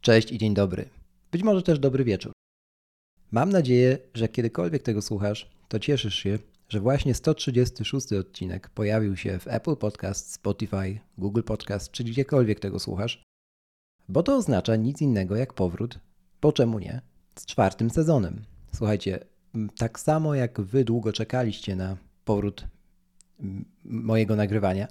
[0.00, 0.88] Cześć i dzień dobry.
[1.32, 2.32] Być może też dobry wieczór.
[3.30, 9.38] Mam nadzieję, że kiedykolwiek tego słuchasz, to cieszysz się, że właśnie 136 odcinek pojawił się
[9.38, 13.22] w Apple Podcast, Spotify, Google Podcast czy gdziekolwiek tego słuchasz,
[14.08, 15.98] bo to oznacza nic innego jak powrót,
[16.40, 17.00] bo czemu nie,
[17.38, 18.44] z czwartym sezonem.
[18.74, 19.18] Słuchajcie,
[19.78, 22.64] tak samo jak wy długo czekaliście na powrót
[23.84, 24.88] mojego nagrywania,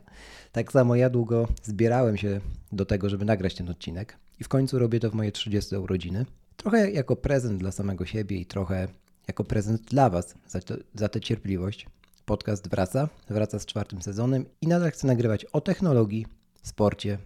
[0.52, 4.80] tak samo ja długo zbierałem się do tego, żeby nagrać ten odcinek i w końcu
[4.80, 6.26] robię to w moje 30 urodziny.
[6.58, 8.88] Trochę jako prezent dla samego siebie i trochę
[9.28, 11.88] jako prezent dla Was za, to, za tę cierpliwość.
[12.26, 16.26] Podcast wraca, wraca z czwartym sezonem i nadal chcę nagrywać o technologii,
[16.64, 17.18] sporcie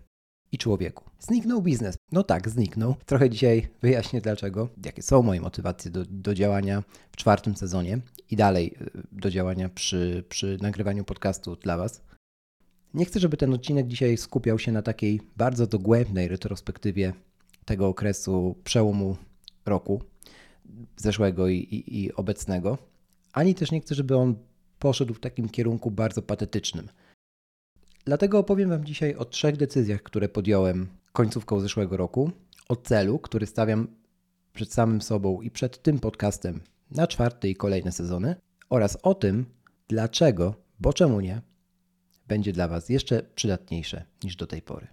[0.52, 1.04] i człowieku.
[1.20, 1.96] Zniknął biznes.
[2.12, 2.96] No tak, zniknął.
[3.05, 8.00] Trochę dzisiaj wyjaśnię dlaczego, jakie są moje motywacje do, do działania w czwartym sezonie
[8.32, 12.02] i dalej y, do działania przy, przy nagrywaniu podcastu dla Was.
[12.94, 17.13] Nie chcę, żeby ten odcinek dzisiaj skupiał się na takiej bardzo dogłębnej retrospektywie
[17.66, 19.18] tego okresu przełomu
[19.66, 20.02] roku
[20.98, 22.77] zeszłego i, i, i obecnego,
[23.34, 24.35] ani też nie chcę, żeby on
[24.79, 26.88] poszedł w takim kierunku bardzo patetycznym.
[28.05, 32.32] Dlatego opowiem Wam dzisiaj o trzech decyzjach, które podjąłem końcówką zeszłego roku,
[32.70, 33.88] o celu, który stawiam
[34.54, 38.35] przed samym sobą i przed tym podcastem na czwarty i kolejne sezony,
[38.70, 39.46] oraz o tym,
[39.88, 41.41] dlaczego, bo czemu nie,
[42.32, 44.87] będzie dla Was jeszcze przydatniejsze niż do tej pory.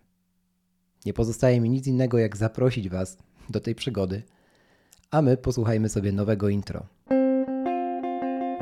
[1.06, 3.18] Nie pozostaje mi nic innego, jak zaprosić Was
[3.50, 4.22] do tej przygody,
[5.10, 6.86] a my posłuchajmy sobie nowego intro.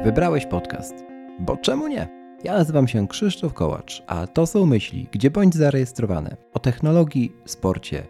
[0.05, 0.95] Wybrałeś podcast,
[1.41, 2.09] bo czemu nie?
[2.45, 8.07] Ja nazywam się Krzysztof Kołacz, a to są myśli, gdzie bądź zarejestrowane o technologii, sporcie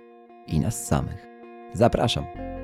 [0.47, 1.27] i nas samych.
[1.75, 2.56] Zapraszam.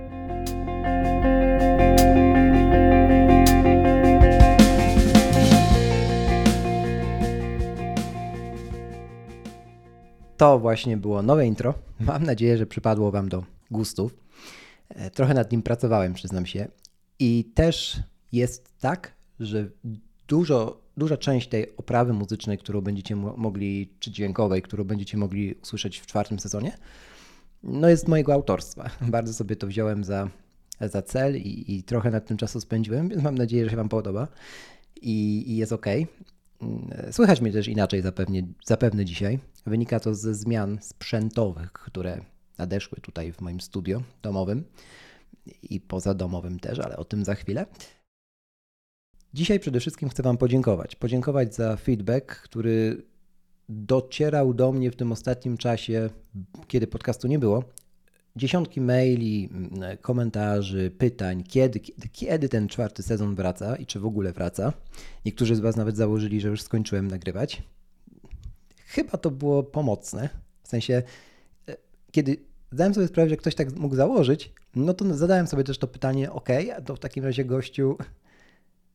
[10.43, 11.75] To właśnie było nowe intro.
[12.01, 14.15] Mam nadzieję, że przypadło Wam do gustów.
[14.89, 16.69] E, trochę nad nim pracowałem, przyznam się.
[17.19, 18.01] I też
[18.33, 19.69] jest tak, że
[20.29, 25.99] dużo duża część tej oprawy muzycznej, którą będziecie mogli, czy dźwiękowej, którą będziecie mogli usłyszeć
[25.99, 26.79] w czwartym sezonie,
[27.63, 28.91] no jest mojego autorstwa.
[29.01, 30.31] Bardzo sobie to wziąłem za,
[30.81, 33.89] za cel i, i trochę nad tym czasu spędziłem, więc mam nadzieję, że się Wam
[33.89, 34.29] podoba
[35.03, 35.87] i, i jest ok.
[37.11, 39.39] Słychać mnie też inaczej zapewne, zapewne dzisiaj.
[39.67, 42.21] Wynika to ze zmian sprzętowych, które
[42.59, 44.65] nadeszły tutaj w moim studio domowym
[45.63, 47.67] i pozadomowym też, ale o tym za chwilę.
[49.35, 50.97] Dzisiaj przede wszystkim chcę Wam podziękować.
[50.97, 53.03] Podziękować za feedback, który
[53.69, 56.11] docierał do mnie w tym ostatnim czasie,
[56.69, 57.65] kiedy podcastu nie było.
[58.37, 59.51] Dziesiątki maili,
[60.01, 64.73] komentarzy, pytań, kiedy, kiedy, kiedy ten czwarty sezon wraca i czy w ogóle wraca.
[65.25, 67.63] Niektórzy z Was nawet założyli, że już skończyłem nagrywać.
[68.95, 70.29] Chyba to było pomocne.
[70.63, 71.03] W sensie,
[71.69, 71.77] e,
[72.11, 72.37] kiedy
[72.73, 76.33] zdałem sobie sprawę, że ktoś tak mógł założyć, no to zadałem sobie też to pytanie,
[76.33, 77.97] ok, a to w takim razie gościu,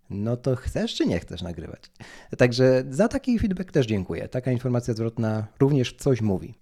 [0.09, 1.91] no to chcesz czy nie chcesz nagrywać?
[2.37, 4.27] Także za taki feedback też dziękuję.
[4.27, 6.53] Taka informacja zwrotna również coś mówi.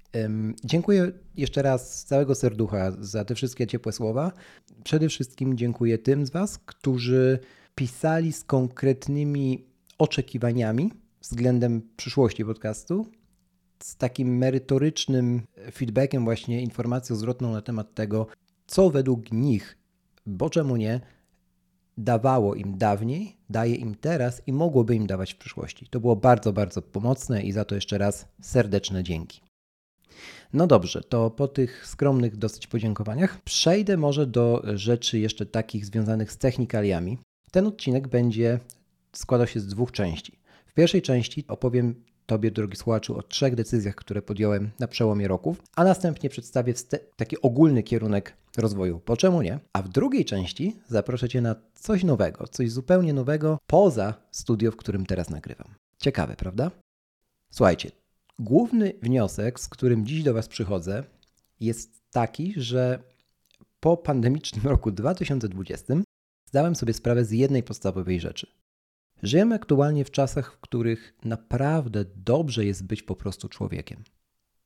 [0.64, 4.32] Dziękuję jeszcze raz z całego serducha za te wszystkie ciepłe słowa.
[4.84, 7.40] Przede wszystkim dziękuję tym z Was, którzy
[7.76, 9.66] pisali z konkretnymi
[9.98, 10.92] oczekiwaniami
[11.22, 13.06] względem przyszłości podcastu,
[13.80, 15.42] z takim merytorycznym
[15.72, 18.28] feedbackiem, właśnie informacją zwrotną na temat tego,
[18.68, 19.78] co według nich,
[20.26, 21.02] bo czemu nie,
[21.98, 25.88] dawało im dawniej, daje im teraz i mogłoby im dawać w przyszłości.
[25.90, 29.42] To było bardzo, bardzo pomocne i za to jeszcze raz serdeczne dzięki.
[30.54, 36.32] No dobrze, to po tych skromnych dosyć podziękowaniach przejdę może do rzeczy jeszcze takich związanych
[36.32, 37.18] z technikaliami.
[37.52, 38.60] Ten odcinek będzie
[39.14, 40.40] składał się z dwóch części.
[40.66, 45.62] W pierwszej części opowiem Tobie, drogi słuchaczu, o trzech decyzjach, które podjąłem na przełomie roków,
[45.76, 46.74] a następnie przedstawię
[47.16, 49.00] taki ogólny kierunek rozwoju.
[49.00, 49.60] Po czemu nie?
[49.74, 54.76] A w drugiej części zaproszę Cię na coś nowego, coś zupełnie nowego poza studio, w
[54.76, 55.68] którym teraz nagrywam.
[55.98, 56.72] Ciekawe, prawda?
[57.52, 57.92] Słuchajcie,
[58.40, 61.04] główny wniosek, z którym dziś do Was przychodzę,
[61.60, 63.04] jest taki, że
[63.80, 65.94] po pandemicznym roku 2020
[66.46, 68.48] zdałem sobie sprawę z jednej podstawowej rzeczy.
[69.24, 74.04] Żyjemy aktualnie w czasach, w których naprawdę dobrze jest być po prostu człowiekiem.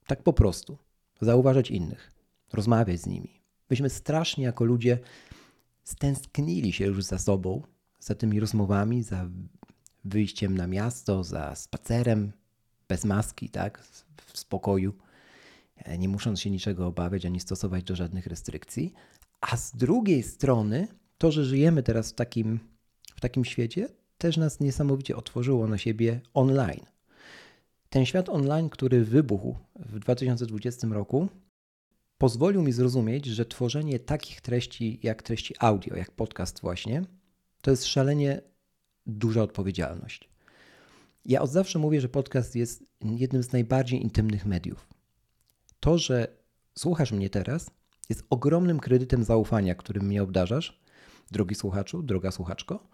[0.07, 0.77] Tak po prostu.
[1.21, 2.11] Zauważać innych,
[2.53, 3.41] rozmawiać z nimi.
[3.69, 4.99] Myśmy strasznie jako ludzie
[5.83, 7.61] stęsknili się już za sobą,
[7.99, 9.29] za tymi rozmowami, za
[10.05, 12.31] wyjściem na miasto, za spacerem
[12.87, 13.83] bez maski, tak,
[14.25, 14.93] w spokoju,
[15.97, 18.93] nie musząc się niczego obawiać ani stosować do żadnych restrykcji.
[19.41, 20.87] A z drugiej strony,
[21.17, 22.59] to, że żyjemy teraz w takim,
[23.15, 26.85] w takim świecie, też nas niesamowicie otworzyło na siebie online.
[27.89, 31.27] Ten świat online, który wybuchł w 2020 roku,
[32.17, 37.01] pozwolił mi zrozumieć, że tworzenie takich treści jak treści audio, jak podcast właśnie,
[37.61, 38.41] to jest szalenie
[39.05, 40.29] duża odpowiedzialność.
[41.25, 44.87] Ja od zawsze mówię, że podcast jest jednym z najbardziej intymnych mediów.
[45.79, 46.27] To, że
[46.77, 47.71] słuchasz mnie teraz,
[48.09, 50.81] jest ogromnym kredytem zaufania, którym mnie obdarzasz,
[51.31, 52.89] drogi słuchaczu, droga słuchaczko,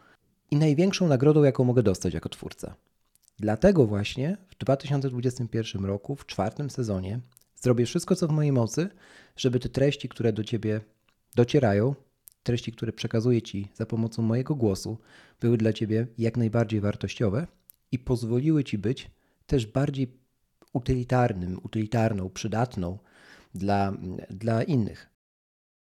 [0.51, 2.75] i największą nagrodą, jaką mogę dostać jako twórca.
[3.39, 7.19] Dlatego właśnie w 2021 roku, w czwartym sezonie,
[7.56, 8.89] zrobię wszystko, co w mojej mocy,
[9.36, 10.81] żeby te treści, które do ciebie
[11.36, 11.95] docierają,
[12.44, 14.97] treści, które przekazuję ci za pomocą mojego głosu,
[15.39, 17.47] były dla ciebie jak najbardziej wartościowe
[17.92, 19.12] i pozwoliły ci być
[19.45, 20.07] też bardziej
[20.74, 22.97] utylitarnym, utylitarną, przydatną
[23.56, 23.94] dla,
[24.30, 25.09] dla innych.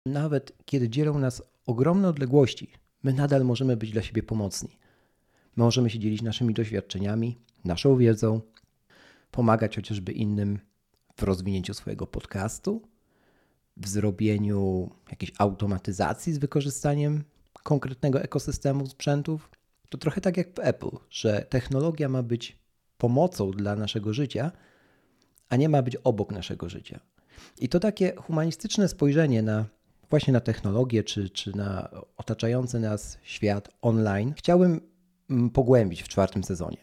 [0.06, 2.70] Nawet kiedy dzielą nas ogromne odległości,
[3.02, 4.79] my nadal możemy być dla siebie pomocni.
[5.56, 8.41] Możemy się dzielić naszymi doświadczeniami, naszą wiedzą,
[9.31, 10.58] pomagać chociażby innym
[11.17, 12.82] w rozwinięciu swojego podcastu,
[13.76, 17.25] w zrobieniu jakiejś automatyzacji z wykorzystaniem
[17.62, 19.50] konkretnego ekosystemu sprzętów.
[19.88, 22.58] To trochę tak jak w Apple, że technologia ma być
[22.99, 24.53] pomocą dla naszego życia,
[25.49, 27.00] a nie ma być obok naszego życia.
[27.58, 29.67] I to takie humanistyczne spojrzenie na
[30.10, 34.80] właśnie na technologię czy, czy na otaczający nas świat online chciałbym
[35.30, 36.76] mm, pogłębić w czwartym sezonie.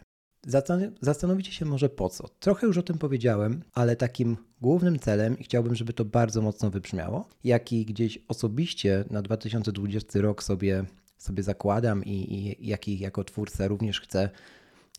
[1.02, 2.28] Zastanowicie się może po co.
[2.28, 6.70] Trochę już o tym powiedziałem, ale takim głównym celem, i chciałbym, żeby to bardzo mocno
[6.70, 10.86] wybrzmiało, jaki gdzieś osobiście na 2020 rok sobie,
[11.18, 14.30] sobie zakładam i, i jaki jako twórca również chcę,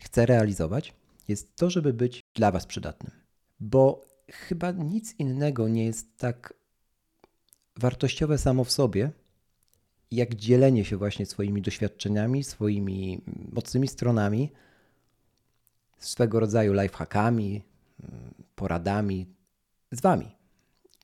[0.00, 0.92] chcę realizować,
[1.28, 3.12] jest to, żeby być dla Was przydatnym.
[3.60, 6.54] Bo chyba nic innego nie jest tak
[7.78, 9.10] wartościowe samo w sobie,
[10.10, 13.22] jak dzielenie się właśnie swoimi doświadczeniami, swoimi
[13.52, 14.52] mocnymi stronami,
[15.98, 17.62] swego rodzaju lifehackami,
[18.54, 19.26] poradami
[19.92, 20.36] z Wami.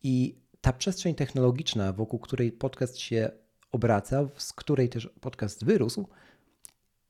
[0.02, 3.30] I ta przestrzeń technologiczna, wokół której podcast się
[3.72, 6.08] obraca, z której też podcast wyrósł,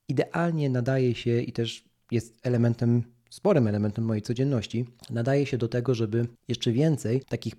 [0.07, 5.95] idealnie nadaje się i też jest elementem sporym elementem mojej codzienności, nadaje się do tego,
[5.95, 7.55] żeby jeszcze więcej takich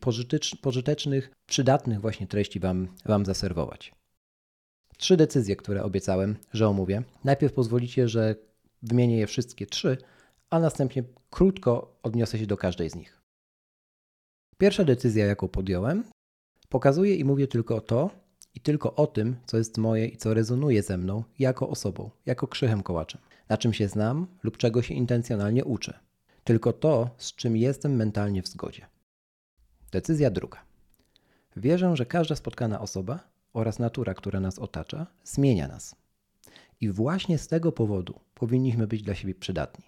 [0.62, 3.92] pożytecznych, przydatnych właśnie treści Wam, wam zaserwować.
[4.96, 7.02] Trzy decyzje, które obiecałem, że omówię.
[7.24, 8.34] Najpierw pozwolicie, że
[8.82, 9.96] wymienię je wszystkie trzy,
[10.50, 13.20] a następnie krótko odniosę się do każdej z nich.
[14.58, 16.04] Pierwsza decyzja, jaką podjąłem,
[16.68, 18.10] pokazuję i mówię tylko o to
[18.54, 22.48] i tylko o tym, co jest moje i co rezonuje ze mną jako osobą, jako
[22.48, 25.98] krzychem kołaczem na czym się znam lub czego się intencjonalnie uczę.
[26.44, 28.86] Tylko to, z czym jestem mentalnie w zgodzie.
[29.92, 30.64] Decyzja druga.
[31.56, 33.20] Wierzę, że każda spotkana osoba
[33.52, 35.96] oraz natura, która nas otacza, zmienia nas.
[36.80, 39.84] I właśnie z tego powodu powinniśmy być dla siebie przydatni.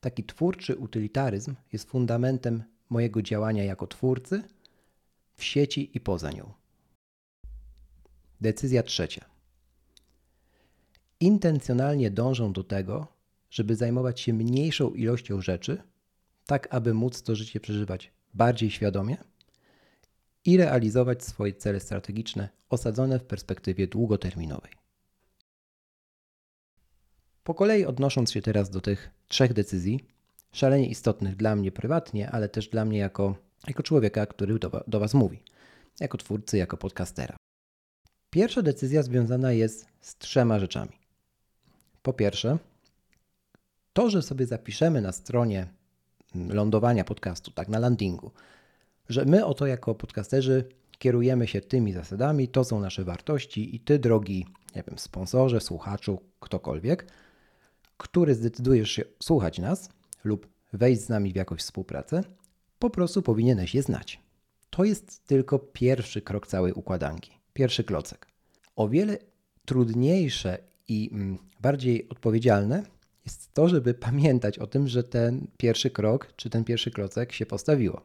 [0.00, 4.42] Taki twórczy utylitaryzm jest fundamentem mojego działania jako twórcy
[5.34, 6.52] w sieci i poza nią.
[8.40, 9.37] Decyzja trzecia
[11.20, 13.06] intencjonalnie dążą do tego,
[13.50, 15.82] żeby zajmować się mniejszą ilością rzeczy,
[16.46, 19.16] tak aby móc to życie przeżywać bardziej świadomie
[20.44, 24.72] i realizować swoje cele strategiczne osadzone w perspektywie długoterminowej.
[27.44, 30.00] Po kolei odnosząc się teraz do tych trzech decyzji,
[30.52, 33.36] szalenie istotnych dla mnie prywatnie, ale też dla mnie jako,
[33.66, 35.42] jako człowieka, który do, do Was mówi,
[36.00, 37.36] jako twórcy, jako podcastera.
[38.30, 41.07] Pierwsza decyzja związana jest z trzema rzeczami.
[42.02, 42.58] Po pierwsze,
[43.92, 45.66] to, że sobie zapiszemy na stronie
[46.34, 48.30] lądowania podcastu, tak na landingu,
[49.08, 50.64] że my oto jako podcasterzy
[50.98, 56.20] kierujemy się tymi zasadami, to są nasze wartości i ty, drogi, nie wiem, sponsorze, słuchaczu,
[56.40, 57.06] ktokolwiek,
[57.96, 59.90] który zdecydujesz się słuchać nas
[60.24, 62.22] lub wejść z nami w jakąś współpracę,
[62.78, 64.20] po prostu powinieneś je znać.
[64.70, 68.26] To jest tylko pierwszy krok całej układanki, pierwszy klocek.
[68.76, 69.18] O wiele
[69.64, 72.82] trudniejsze i mm, bardziej odpowiedzialne
[73.24, 77.46] jest to, żeby pamiętać o tym, że ten pierwszy krok czy ten pierwszy klocek się
[77.46, 78.02] postawiło.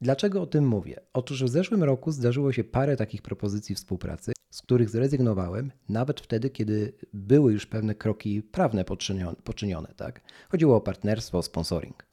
[0.00, 1.00] Dlaczego o tym mówię?
[1.12, 6.50] Otóż w zeszłym roku zdarzyło się parę takich propozycji współpracy, z których zrezygnowałem, nawet wtedy,
[6.50, 9.36] kiedy były już pewne kroki prawne poczynione.
[9.44, 10.20] poczynione tak?
[10.48, 12.06] Chodziło o partnerstwo, o sponsoring.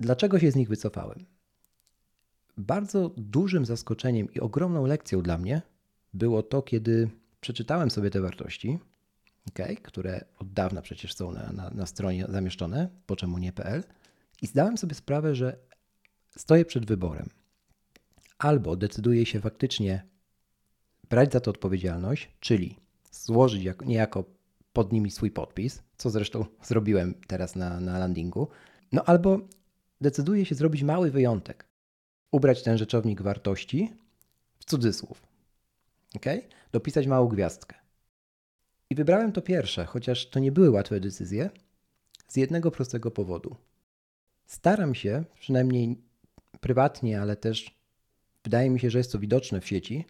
[0.00, 1.24] Dlaczego się z nich wycofałem?
[2.56, 5.62] Bardzo dużym zaskoczeniem i ogromną lekcją dla mnie
[6.14, 8.78] było to, kiedy przeczytałem sobie te wartości,
[9.48, 13.84] okay, które od dawna przecież są na, na, na stronie zamieszczone, po czemu nie.pl,
[14.42, 15.58] i zdałem sobie sprawę, że
[16.36, 17.28] stoję przed wyborem.
[18.38, 20.06] Albo decyduję się faktycznie
[21.10, 22.76] brać za to odpowiedzialność, czyli
[23.10, 24.24] złożyć jako, niejako
[24.72, 28.48] pod nimi swój podpis, co zresztą zrobiłem teraz na, na landingu,
[28.92, 29.40] no albo
[30.00, 31.68] decyduję się zrobić mały wyjątek
[32.30, 33.92] ubrać ten rzeczownik wartości
[34.58, 35.27] w cudzysłów.
[36.16, 36.24] Ok?
[36.72, 37.76] Dopisać małą gwiazdkę.
[38.90, 41.50] I wybrałem to pierwsze, chociaż to nie były łatwe decyzje,
[42.28, 43.56] z jednego prostego powodu.
[44.46, 46.02] Staram się, przynajmniej
[46.60, 47.78] prywatnie, ale też
[48.44, 50.04] wydaje mi się, że jest to widoczne w sieci,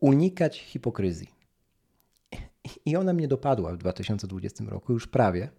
[0.00, 1.28] unikać hipokryzji.
[2.86, 5.50] I ona mnie dopadła w 2020 roku, już prawie.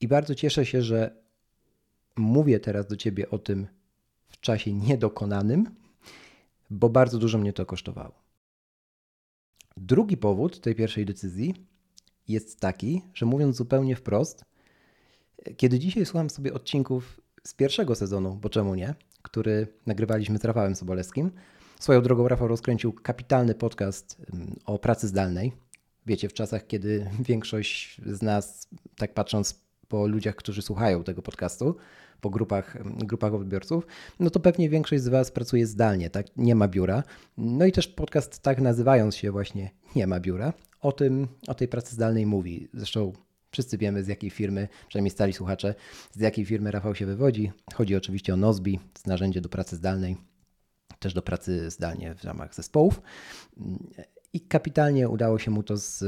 [0.00, 1.22] I bardzo cieszę się, że
[2.16, 3.66] mówię teraz do Ciebie o tym
[4.28, 5.79] w czasie niedokonanym,
[6.70, 8.22] bo bardzo dużo mnie to kosztowało.
[9.76, 11.54] Drugi powód tej pierwszej decyzji
[12.28, 14.44] jest taki, że mówiąc zupełnie wprost,
[15.56, 20.74] kiedy dzisiaj słucham sobie odcinków z pierwszego sezonu, bo czemu nie, który nagrywaliśmy z Rafałem
[20.74, 21.30] Sobolewskim,
[21.80, 25.52] swoją drogą Rafał rozkręcił kapitalny podcast mm, o pracy zdalnej.
[26.06, 31.76] Wiecie, w czasach, kiedy większość z nas, tak patrząc po ludziach, którzy słuchają tego podcastu,
[32.20, 33.86] po grupach, grupach odbiorców,
[34.20, 36.26] no to pewnie większość z Was pracuje zdalnie, tak?
[36.36, 37.02] Nie ma biura.
[37.38, 41.68] No i też podcast, tak nazywając się właśnie, nie ma biura, o tym, o tej
[41.68, 42.68] pracy zdalnej mówi.
[42.74, 43.12] Zresztą
[43.50, 45.74] wszyscy wiemy z jakiej firmy, przynajmniej stali słuchacze,
[46.12, 47.52] z jakiej firmy Rafał się wywodzi.
[47.74, 50.16] Chodzi oczywiście o Nozbi, narzędzie do pracy zdalnej,
[50.98, 53.02] też do pracy zdalnie w ramach zespołów.
[54.32, 56.04] I kapitalnie udało się mu to z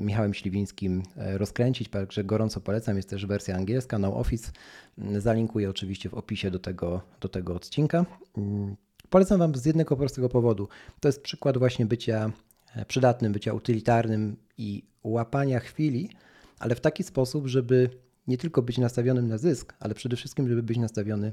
[0.00, 2.96] Michałem Śliwińskim e, rozkręcić, także gorąco polecam.
[2.96, 4.52] Jest też wersja angielska, No Office.
[4.98, 8.06] Mm, zalinkuję oczywiście w opisie do tego, do tego odcinka.
[8.36, 8.76] Mm,
[9.10, 10.68] polecam Wam z jednego prostego powodu.
[11.00, 12.32] To jest przykład właśnie bycia
[12.76, 16.10] e, przydatnym, bycia utylitarnym i łapania chwili,
[16.58, 17.90] ale w taki sposób, żeby
[18.26, 21.32] nie tylko być nastawionym na zysk, ale przede wszystkim, żeby być nastawiony,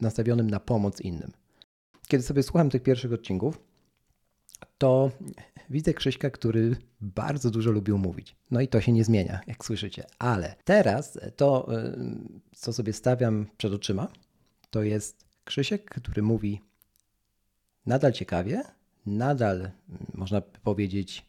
[0.00, 1.32] nastawionym na pomoc innym.
[2.08, 3.69] Kiedy sobie słucham tych pierwszych odcinków,
[4.78, 5.10] to
[5.70, 8.36] widzę Krzyśka, który bardzo dużo lubił mówić.
[8.50, 10.06] No i to się nie zmienia, jak słyszycie.
[10.18, 11.98] Ale teraz to, y,
[12.56, 14.08] co sobie stawiam przed oczyma,
[14.70, 16.60] to jest Krzysiek, który mówi
[17.86, 18.62] nadal ciekawie,
[19.06, 19.70] nadal
[20.14, 21.26] można powiedzieć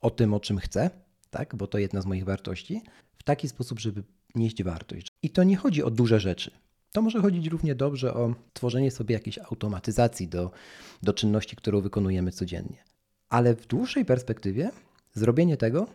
[0.00, 0.90] o tym, o czym chce,
[1.30, 1.56] tak?
[1.56, 2.82] bo to jedna z moich wartości,
[3.18, 4.02] w taki sposób, żeby
[4.34, 5.08] nieść wartość.
[5.22, 6.50] I to nie chodzi o duże rzeczy.
[6.96, 10.50] To może chodzić równie dobrze o tworzenie sobie jakiejś automatyzacji do,
[11.02, 12.84] do czynności, którą wykonujemy codziennie.
[13.28, 14.70] Ale w dłuższej perspektywie
[15.14, 15.86] zrobienie tego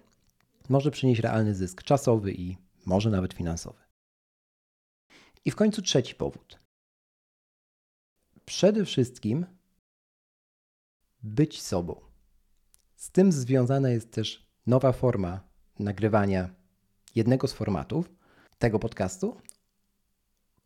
[0.70, 3.80] może przynieść realny zysk czasowy i może nawet finansowy.
[5.46, 6.60] I w końcu trzeci powód.
[8.46, 9.46] Przede wszystkim
[11.24, 12.02] być sobą.
[12.96, 15.42] Z tym związana jest też nowa forma
[15.80, 16.50] nagrywania
[17.16, 18.12] jednego z formatów
[18.60, 19.38] tego podcastu,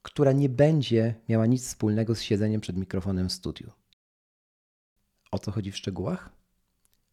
[0.06, 3.72] która nie będzie miała nic wspólnego z siedzeniem przed mikrofonem w studiu.
[5.32, 6.30] O co chodzi w szczegółach?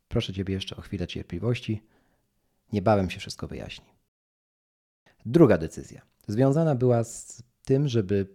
[0.08, 1.82] Proszę Ciebie jeszcze o chwilę cierpliwości.
[2.72, 3.86] Niebawem się wszystko wyjaśni.
[5.26, 8.26] Druga decyzja związana była z tym, żeby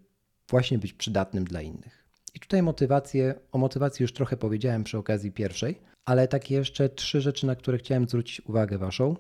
[0.50, 2.06] właśnie być przydatnym dla innych.
[2.34, 7.22] I tutaj motywację, o motywacji już trochę powiedziałem przy okazji pierwszej, ale takie jeszcze trzy
[7.22, 9.16] rzeczy, na które chciałem zwrócić uwagę Waszą.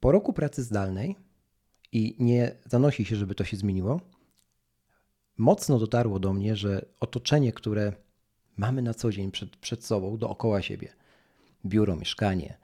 [0.00, 1.16] Po roku pracy zdalnej,
[1.92, 4.00] i nie zanosi się, żeby to się zmieniło,
[5.36, 7.92] mocno dotarło do mnie, że otoczenie, które
[8.56, 10.92] mamy na co dzień przed, przed sobą, dookoła siebie,
[11.66, 12.58] biuro, mieszkanie,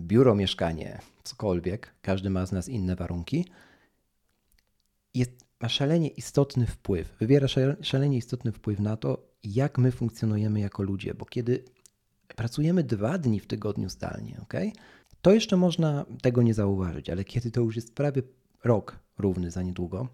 [0.00, 3.44] biuro, mieszkanie, cokolwiek, każdy ma z nas inne warunki,
[5.14, 7.46] jest, ma szalenie istotny wpływ, wywiera
[7.82, 11.64] szalenie istotny wpływ na to, jak my funkcjonujemy jako ludzie, bo kiedy
[12.36, 14.54] pracujemy dwa dni w tygodniu zdalnie, ok?
[15.22, 18.22] To jeszcze można tego nie zauważyć, ale kiedy to już jest prawie
[18.64, 20.08] rok równy za niedługo,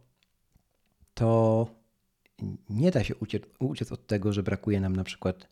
[1.14, 1.66] to
[2.70, 5.48] nie da się uciec, uciec od tego, że brakuje nam na przykład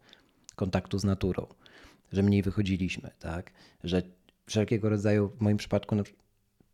[0.55, 1.47] kontaktu z naturą,
[2.13, 3.53] że mniej wychodziliśmy, tak?
[3.85, 4.03] że
[4.47, 5.97] wszelkiego rodzaju, w moim przypadku,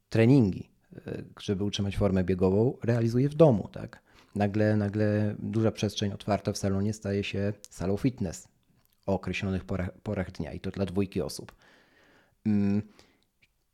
[0.09, 0.69] treningi,
[1.07, 3.69] e, żeby utrzymać formę biegową, realizuję w domu.
[3.73, 4.03] Tak?
[4.35, 8.49] Nagle, nagle duża przestrzeń otwarta w salonie staje się salą fitness
[9.07, 11.53] o określonych porach, porach dnia i to dla dwójki osób.
[12.47, 12.83] Mm,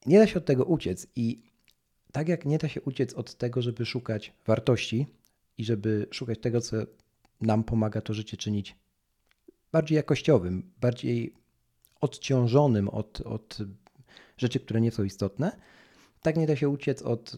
[0.07, 1.43] nie da się od tego uciec i
[2.13, 5.07] tak jak nie da się uciec od tego, żeby szukać wartości,
[5.59, 6.77] i żeby szukać tego, co
[7.41, 8.77] nam pomaga to życie czynić
[9.73, 11.35] bardziej jakościowym, bardziej
[12.01, 13.59] odciążonym od, od
[14.37, 15.57] rzeczy, które nie są istotne,
[16.23, 17.37] tak nie da się uciec od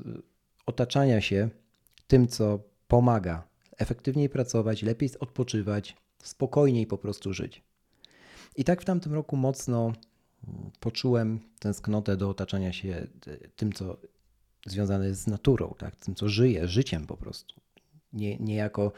[0.66, 1.48] otaczania się
[2.06, 3.48] tym, co pomaga
[3.78, 7.62] efektywniej pracować, lepiej odpoczywać, spokojniej po prostu żyć.
[8.56, 9.92] I tak w tamtym roku mocno
[10.80, 13.06] poczułem tęsknotę do otaczania się
[13.56, 13.96] tym, co
[14.66, 15.96] związane jest z naturą, tak?
[15.96, 17.60] tym, co żyje, życiem po prostu
[18.12, 18.92] nie, niejako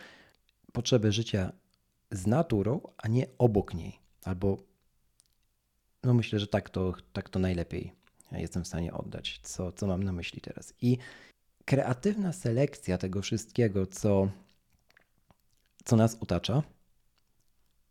[0.73, 1.53] potrzebę życia
[2.11, 3.99] z naturą, a nie obok niej.
[4.25, 4.57] Albo
[6.03, 8.03] no myślę, że tak to, tak to najlepiej
[8.41, 10.75] jestem w stanie oddać, co, co mam na myśli teraz.
[10.81, 10.99] I
[11.65, 14.29] kreatywna selekcja tego wszystkiego, co,
[15.85, 16.63] co nas otacza.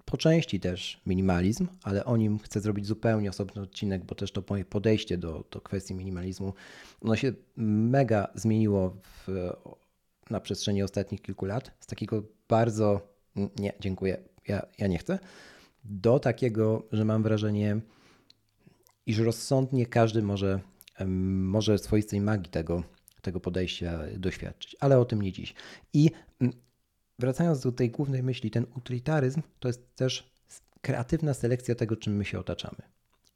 [0.05, 4.43] Po części też minimalizm, ale o nim chcę zrobić zupełnie osobny odcinek, bo też to
[4.49, 6.53] moje podejście do, do kwestii minimalizmu,
[7.01, 9.51] ono się mega zmieniło w,
[10.31, 11.71] na przestrzeni ostatnich kilku lat.
[11.79, 15.19] Z takiego bardzo, nie, dziękuję, ja, ja nie chcę,
[15.83, 17.79] do takiego, że mam wrażenie,
[19.05, 20.59] iż rozsądnie każdy może,
[21.05, 22.83] może swoistej magii tego,
[23.21, 25.53] tego podejścia doświadczyć, ale o tym nie dziś.
[25.93, 26.11] I
[27.19, 30.31] wracając do tej głównej myśli, ten utilitaryzm to jest też
[30.81, 32.81] kreatywna selekcja tego, czym my się otaczamy.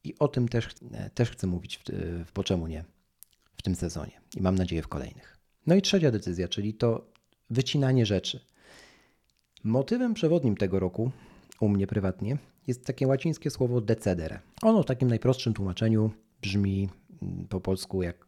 [0.03, 0.67] I o tym też,
[1.13, 1.83] też chcę mówić w,
[2.25, 2.85] w Po czemu nie
[3.57, 5.34] w tym sezonie i mam nadzieję w kolejnych.
[5.67, 7.11] No i trzecia decyzja, czyli to
[7.49, 8.39] wycinanie rzeczy.
[9.63, 11.11] Motywem przewodnim tego roku,
[11.59, 14.39] u mnie prywatnie, jest takie łacińskie słowo decedere.
[14.61, 16.89] Ono w takim najprostszym tłumaczeniu brzmi
[17.21, 18.25] mm, po polsku jak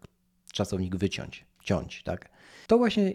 [0.53, 2.29] czasownik wyciąć, ciąć, tak?
[2.67, 3.13] To właśnie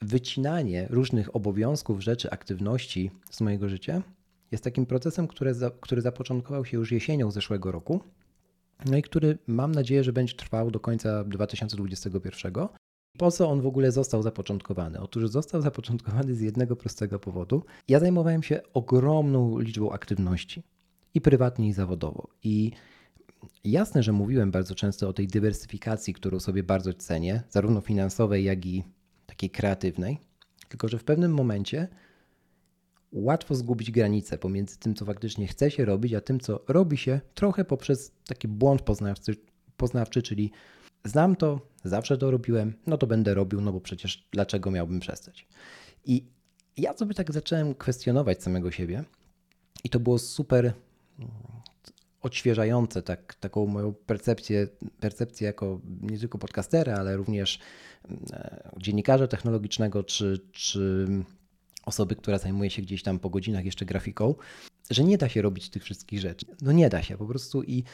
[0.00, 4.02] wycinanie różnych obowiązków, rzeczy, aktywności z mojego życia
[4.50, 8.00] jest takim procesem, który, za, który zapoczątkował się już jesienią zeszłego roku,
[8.86, 12.52] no i który mam nadzieję, że będzie trwał do końca 2021.
[13.18, 15.00] Po co on w ogóle został zapoczątkowany?
[15.00, 17.64] Otóż został zapoczątkowany z jednego prostego powodu.
[17.88, 20.62] Ja zajmowałem się ogromną liczbą aktywności
[21.14, 22.28] i prywatnie, i zawodowo.
[22.42, 22.70] I
[23.64, 28.66] jasne, że mówiłem bardzo często o tej dywersyfikacji, którą sobie bardzo cenię, zarówno finansowej, jak
[28.66, 28.84] i
[29.26, 30.18] takiej kreatywnej.
[30.68, 31.88] Tylko, że w pewnym momencie
[33.12, 37.20] łatwo zgubić granicę pomiędzy tym, co faktycznie chce się robić, a tym, co robi się
[37.34, 39.36] trochę poprzez taki błąd poznawczy,
[39.76, 40.52] poznawczy czyli
[41.04, 45.46] znam to, zawsze to robiłem, no to będę robił, no bo przecież dlaczego miałbym przestać?
[46.04, 46.24] I
[46.76, 49.04] ja sobie tak zacząłem kwestionować samego siebie
[49.84, 50.72] i to było super
[51.18, 51.30] mm,
[52.22, 54.68] odświeżające tak, taką moją percepcję,
[55.00, 57.58] percepcję jako nie tylko podcastera, ale również
[58.04, 61.06] mm, e, dziennikarza technologicznego czy, czy
[61.86, 64.34] osoby, która zajmuje się gdzieś tam po godzinach jeszcze grafiką,
[64.90, 66.46] że nie da się robić tych wszystkich rzeczy.
[66.62, 67.84] No nie da się po prostu i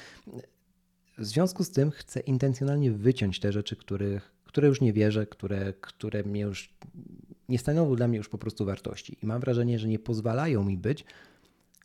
[1.19, 5.73] w związku z tym chcę intencjonalnie wyciąć te rzeczy, których, które już nie wierzę, które,
[5.81, 6.75] które mnie już
[7.49, 9.17] nie stanowią dla mnie już po prostu wartości.
[9.23, 11.05] I mam wrażenie, że nie pozwalają mi być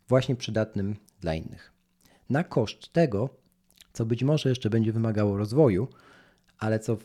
[0.08, 1.72] właśnie przydatnym dla innych.
[2.30, 3.28] Na koszt tego,
[3.92, 5.88] co być może jeszcze będzie wymagało rozwoju,
[6.58, 7.04] ale co w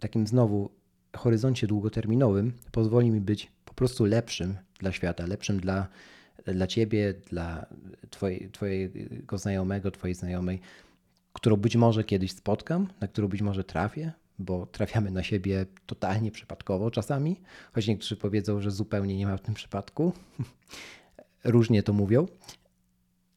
[0.00, 0.70] takim znowu
[1.16, 5.88] horyzoncie długoterminowym pozwoli mi być po prostu lepszym dla świata, lepszym dla,
[6.46, 7.66] dla ciebie, dla
[8.10, 10.60] twojej, twojego znajomego, twojej znajomej,
[11.34, 16.30] którą być może kiedyś spotkam, na którą być może trafię, bo trafiamy na siebie totalnie
[16.30, 17.40] przypadkowo czasami,
[17.72, 20.12] choć niektórzy powiedzą, że zupełnie nie ma w tym przypadku.
[21.44, 22.26] Różnie to mówią.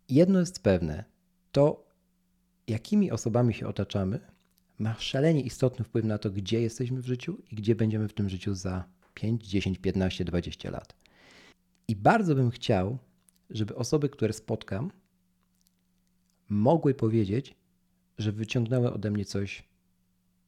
[0.09, 1.03] Jedno jest pewne,
[1.51, 1.87] to
[2.67, 4.19] jakimi osobami się otaczamy,
[4.79, 8.29] ma szalenie istotny wpływ na to, gdzie jesteśmy w życiu i gdzie będziemy w tym
[8.29, 8.83] życiu za
[9.13, 10.95] 5, 10, 15, 20 lat.
[11.87, 12.97] I bardzo bym chciał,
[13.49, 14.91] żeby osoby, które spotkam,
[16.49, 17.55] mogły powiedzieć,
[18.17, 19.63] że wyciągnęły ode mnie coś,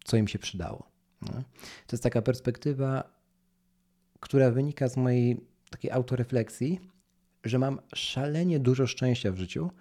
[0.04, 0.92] co im się przydało.
[1.88, 3.20] To jest taka perspektywa,
[4.20, 6.80] która wynika z mojej takiej autorefleksji,
[7.44, 9.72] że mam szalenie dużo szczęścia w życiu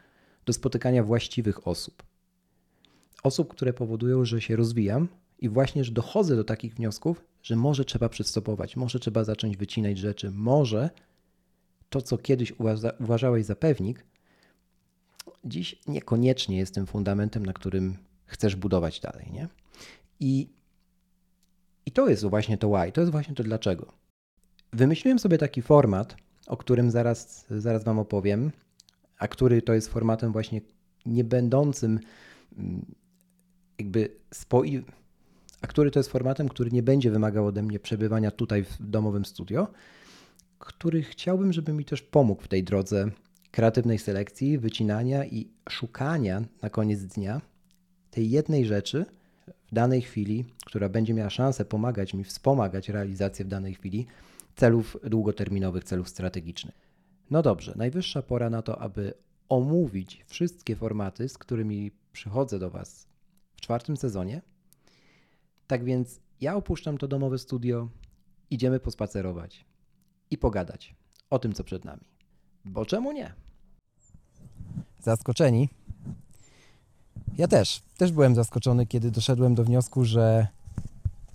[0.47, 2.03] do spotykania właściwych osób.
[3.23, 7.85] Osób, które powodują, że się rozwijam i właśnie, że dochodzę do takich wniosków, że może
[7.85, 10.91] trzeba przystopować, może trzeba zacząć wycinać rzeczy, może
[11.89, 12.53] to, co kiedyś
[12.99, 14.07] uważałeś za pewnik,
[15.45, 19.31] dziś niekoniecznie jest tym fundamentem, na którym chcesz budować dalej.
[19.33, 19.49] Nie?
[20.21, 20.49] I,
[21.87, 23.93] I to jest właśnie to why, to jest właśnie to dlaczego.
[24.73, 28.53] Wymyśliłem sobie taki format, o którym zaraz, zaraz Wam opowiem,
[29.19, 30.61] a który to jest formatem właśnie
[31.07, 32.01] nie będącym
[32.59, 32.87] mm,
[33.79, 34.85] jakby spoi,
[35.61, 39.25] a który to jest formatem, który nie będzie wymagał ode mnie przebywania tutaj w domowym
[39.25, 39.69] studio,
[40.59, 43.11] który chciałbym, żeby mi też pomógł w tej drodze
[43.51, 47.41] kreatywnej selekcji, wycinania i szukania na koniec dnia
[48.11, 49.07] tej jednej rzeczy
[49.67, 54.07] w danej chwili, która będzie miała szansę pomagać mi, wspomagać realizację w danej chwili
[54.57, 56.89] celów długoterminowych, celów strategicznych.
[57.31, 59.15] No dobrze, najwyższa pora na to, aby
[59.49, 63.07] omówić wszystkie formaty, z którymi przychodzę do Was
[63.57, 64.43] w czwartym sezonie.
[65.67, 67.89] Tak więc ja opuszczam to domowe studio,
[68.51, 69.65] idziemy pospacerować
[70.31, 70.95] i pogadać
[71.31, 72.18] o tym, co przed nami.
[72.69, 73.33] Bo czemu nie?
[75.03, 75.69] Zaskoczeni?
[77.39, 77.83] Ja też.
[77.97, 80.47] Też byłem zaskoczony, kiedy doszedłem do wniosku, że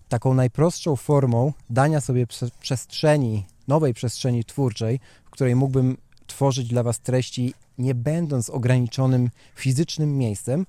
[0.09, 2.27] taką najprostszą formą dania sobie
[2.59, 10.17] przestrzeni, nowej przestrzeni twórczej, w której mógłbym tworzyć dla Was treści, nie będąc ograniczonym fizycznym
[10.17, 10.65] miejscem,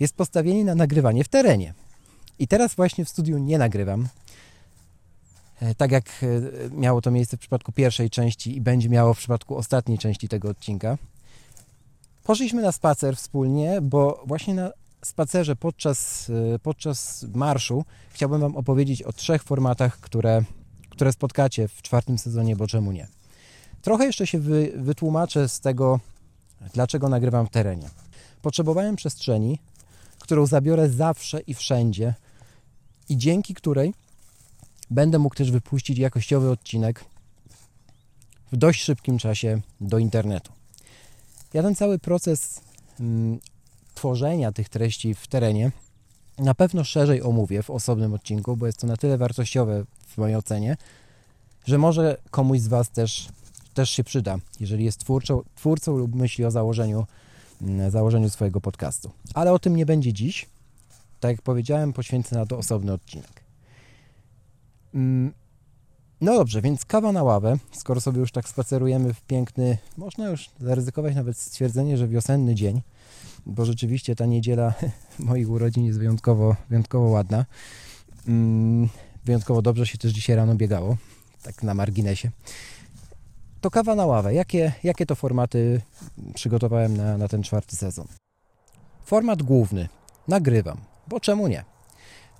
[0.00, 1.74] jest postawienie na nagrywanie w terenie.
[2.38, 4.08] I teraz właśnie w studiu nie nagrywam.
[5.62, 6.26] E, tak jak e,
[6.70, 10.48] miało to miejsce w przypadku pierwszej części i będzie miało w przypadku ostatniej części tego
[10.48, 10.98] odcinka.
[12.24, 14.70] Poszliśmy na spacer wspólnie, bo właśnie na
[15.04, 20.42] spacerze podczas, e, podczas marszu chciałbym Wam opowiedzieć o trzech formatach, które,
[20.90, 23.06] które spotkacie w czwartym sezonie, bo czemu nie.
[23.82, 26.00] Trochę jeszcze się wy, wytłumaczę z tego,
[26.74, 27.88] dlaczego nagrywam w terenie.
[28.42, 29.58] Potrzebowałem przestrzeni,
[30.18, 32.14] którą zabiorę zawsze i wszędzie
[33.08, 33.94] i dzięki której
[34.90, 37.04] będę mógł też wypuścić jakościowy odcinek
[38.52, 40.52] w dość szybkim czasie do internetu.
[41.54, 42.60] Ja ten cały proces
[43.00, 43.38] mm,
[43.94, 45.72] tworzenia tych treści w terenie
[46.38, 50.36] na pewno szerzej omówię w osobnym odcinku, bo jest to na tyle wartościowe w mojej
[50.36, 50.76] ocenie,
[51.64, 53.28] że może komuś z Was też,
[53.74, 57.06] też się przyda, jeżeli jest twórcą, twórcą lub myśli o założeniu,
[57.62, 59.10] mm, założeniu swojego podcastu.
[59.34, 60.46] Ale o tym nie będzie dziś.
[61.20, 63.41] Tak jak powiedziałem, poświęcę na to osobny odcinek.
[64.94, 65.32] Mm,
[66.20, 70.50] no dobrze, więc kawa na ławę, skoro sobie już tak spacerujemy w piękny, można już
[70.60, 72.82] zaryzykować nawet stwierdzenie, że wiosenny dzień,
[73.46, 74.74] bo rzeczywiście ta niedziela
[75.18, 77.46] moich urodzin jest wyjątkowo, wyjątkowo ładna.
[78.28, 78.88] Mm,
[79.24, 80.96] wyjątkowo dobrze się też dzisiaj rano biegało,
[81.42, 82.30] tak na marginesie.
[83.60, 84.34] To kawa na ławę.
[84.34, 85.80] Jakie, jakie to formaty
[86.34, 88.06] przygotowałem na, na ten czwarty sezon?
[89.04, 89.88] Format główny.
[90.28, 90.78] Nagrywam,
[91.08, 91.64] bo czemu nie?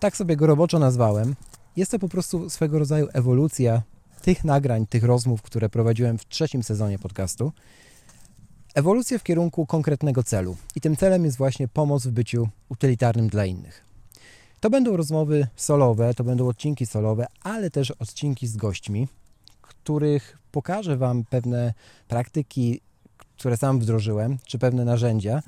[0.01, 1.35] Tak sobie go roboczo nazwałem.
[1.77, 3.83] Jest to po prostu swego rodzaju ewolucja
[4.23, 7.53] tych nagrań, tych rozmów, które prowadziłem w trzecim sezonie podcastu.
[8.75, 10.57] Ewolucja w kierunku konkretnego celu.
[10.77, 13.85] I tym celem jest właśnie pomoc w byciu utylitarnym dla innych.
[14.61, 19.09] To będą rozmowy solowe, to będą odcinki solowe, ale też odcinki z gośćmi,
[19.63, 21.75] których pokażę Wam pewne
[22.09, 22.81] praktyki,
[23.17, 25.43] które sam wdrożyłem, czy pewne narzędzia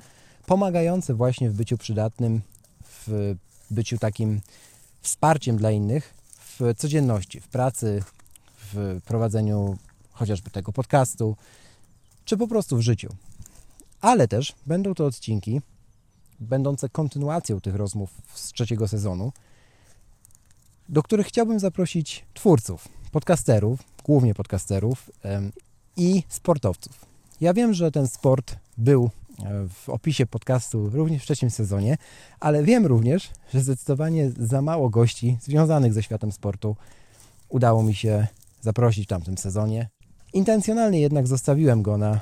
[0.45, 2.41] pomagające właśnie w byciu przydatnym,
[3.07, 3.35] w
[3.71, 4.41] byciu takim
[5.05, 8.03] wsparciem dla innych w codzienności, w pracy,
[8.57, 9.77] w prowadzeniu
[10.11, 11.35] chociażby tego podcastu,
[12.25, 13.09] czy po prostu w życiu.
[14.01, 15.61] Ale też będą to odcinki
[16.39, 19.31] będące kontynuacją tych rozmów z trzeciego sezonu,
[20.89, 25.11] do których chciałbym zaprosić twórców, podcasterów, głównie podcasterów
[25.97, 27.05] i sportowców.
[27.41, 29.09] Ja wiem, że ten sport był
[29.69, 31.97] w opisie podcastu również w trzecim sezonie,
[32.39, 36.75] ale wiem również, że zdecydowanie za mało gości związanych ze światem sportu
[37.49, 38.27] udało mi się
[38.61, 39.89] zaprosić w tamtym sezonie.
[40.33, 42.19] Intencjonalnie jednak zostawiłem go na,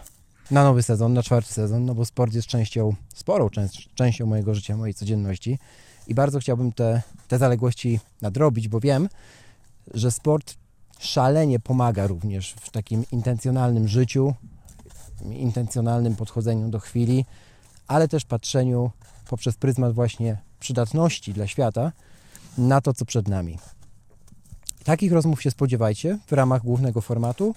[0.52, 3.50] na nowy sezon, na czwarty sezon, no bo sport jest częścią, sporą
[3.96, 5.60] częścią mojego życia, mojej codzienności
[6.08, 9.10] i bardzo chciałbym te, te zaległości nadrobić, bo wiem,
[9.94, 10.56] że sport
[11.00, 14.34] szalenie pomaga również w takim intencjonalnym życiu,
[15.32, 17.26] intencjonalnym podchodzeniu do chwili,
[17.88, 18.92] ale też patrzeniu
[19.30, 21.92] poprzez pryzmat właśnie przydatności dla świata
[22.58, 23.60] na to, co przed nami.
[24.84, 27.56] Takich rozmów się spodziewajcie w ramach głównego formatu.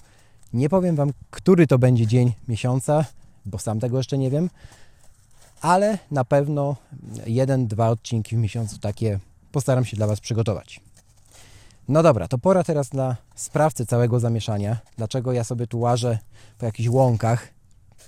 [0.52, 3.04] Nie powiem Wam, który to będzie dzień miesiąca,
[3.46, 4.50] bo sam tego jeszcze nie wiem,
[5.60, 6.76] ale na pewno
[7.26, 9.18] jeden, dwa odcinki w miesiącu takie
[9.52, 10.80] postaram się dla Was przygotować.
[11.88, 14.78] No dobra, to pora teraz na sprawcę całego zamieszania.
[14.96, 16.18] Dlaczego ja sobie tu łażę
[16.58, 17.48] po jakichś łąkach,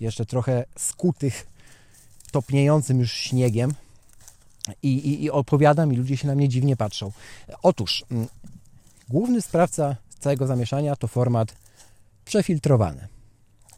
[0.01, 1.47] jeszcze trochę skutych,
[2.33, 3.75] topniejącym już śniegiem
[4.83, 7.13] i, i, i opowiadam i ludzie się na mnie dziwnie patrzą.
[7.63, 8.29] Otóż mm,
[9.09, 11.57] główny sprawca całego zamieszania to format
[12.25, 13.09] przefiltrowany,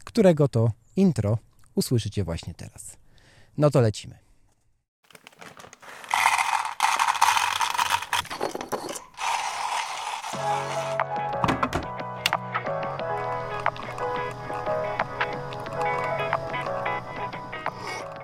[0.03, 1.37] którego to intro
[1.75, 2.97] usłyszycie właśnie teraz.
[3.57, 4.20] No to lecimy.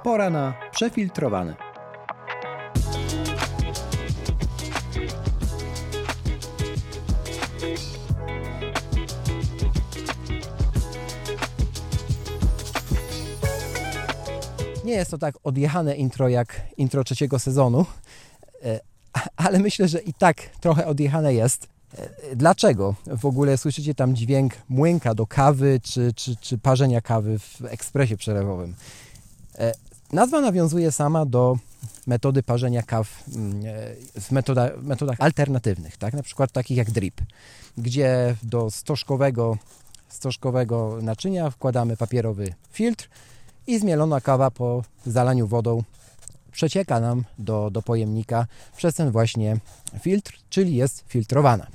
[0.07, 1.55] Pora na przefiltrowane.
[14.85, 17.85] Nie jest to tak odjechane intro jak intro trzeciego sezonu,
[18.63, 18.79] e,
[19.35, 21.67] ale myślę, że i tak trochę odjechane jest.
[21.97, 27.39] E, dlaczego w ogóle słyszycie tam dźwięk młynka do kawy czy, czy, czy parzenia kawy
[27.39, 28.75] w ekspresie przelewowym?
[30.11, 31.57] Nazwa nawiązuje sama do
[32.07, 36.13] metody parzenia kaw mm, e, w metoda, metodach alternatywnych, tak?
[36.13, 37.21] na przykład takich jak drip,
[37.77, 39.57] gdzie do stożkowego,
[40.09, 43.09] stożkowego naczynia wkładamy papierowy filtr
[43.67, 45.83] i zmielona kawa po zalaniu wodą
[46.51, 49.57] przecieka nam do, do pojemnika przez ten właśnie
[49.99, 51.67] filtr, czyli jest filtrowana.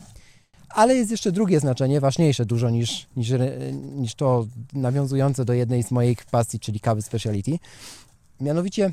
[0.69, 3.33] Ale jest jeszcze drugie znaczenie, ważniejsze dużo niż, niż,
[3.73, 7.59] niż to nawiązujące do jednej z moich pasji, czyli kawy speciality.
[8.43, 8.91] Mianowicie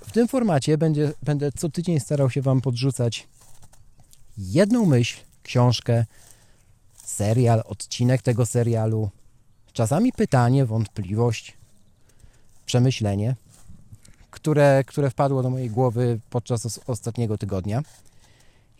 [0.00, 3.28] w tym formacie będzie, będę co tydzień starał się Wam podrzucać
[4.38, 6.04] jedną myśl, książkę,
[7.04, 9.10] serial, odcinek tego serialu,
[9.72, 11.54] czasami pytanie, wątpliwość,
[12.66, 13.36] przemyślenie,
[14.30, 17.82] które, które wpadło do mojej głowy podczas ostatniego tygodnia.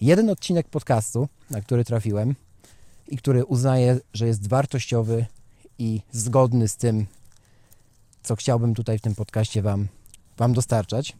[0.00, 2.34] Jeden odcinek podcastu, na który trafiłem
[3.08, 5.26] i który uznaję, że jest wartościowy
[5.78, 7.06] i zgodny z tym,
[8.26, 9.88] co chciałbym tutaj w tym podcaście Wam,
[10.36, 11.16] wam dostarczać.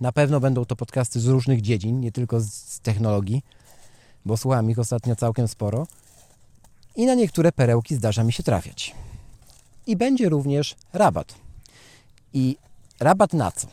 [0.00, 3.42] Na pewno będą to podcasty z różnych dziedzin, nie tylko z technologii,
[4.24, 5.86] bo słucham ich ostatnio całkiem sporo
[6.96, 8.94] i na niektóre perełki zdarza mi się trafiać.
[9.86, 11.34] I będzie również rabat.
[12.32, 12.56] I
[13.00, 13.66] rabat na co?